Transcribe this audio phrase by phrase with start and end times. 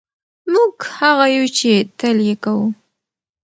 [0.51, 2.65] موږ هغه یو چې تل یې کوو.